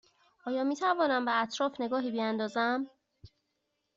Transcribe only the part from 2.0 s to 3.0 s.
بیاندازیم؟